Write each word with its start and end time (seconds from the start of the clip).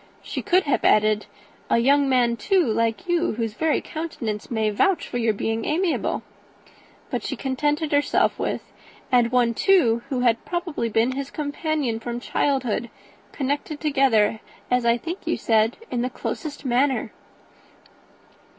She 0.23 0.41
could 0.41 0.63
have 0.63 0.83
added, 0.83 1.27
"A 1.69 1.77
young 1.77 2.09
man, 2.09 2.35
too, 2.35 2.65
like 2.65 3.07
you, 3.07 3.33
whose 3.33 3.53
very 3.53 3.81
countenance 3.81 4.49
may 4.49 4.71
vouch 4.71 5.07
for 5.07 5.19
your 5.19 5.31
being 5.35 5.63
amiable." 5.65 6.23
But 7.11 7.21
she 7.21 7.35
contented 7.35 7.91
herself 7.91 8.39
with 8.39 8.61
"And 9.11 9.31
one, 9.31 9.53
too, 9.53 10.01
who 10.09 10.21
had 10.21 10.43
probably 10.43 10.89
been 10.89 11.11
his 11.11 11.29
own 11.29 11.35
companion 11.35 11.99
from 11.99 12.19
childhood, 12.19 12.89
connected 13.31 13.79
together, 13.79 14.39
as 14.71 14.87
I 14.87 14.97
think 14.97 15.27
you 15.27 15.37
said, 15.37 15.77
in 15.91 16.01
the 16.01 16.09
closest 16.09 16.65
manner." 16.65 17.11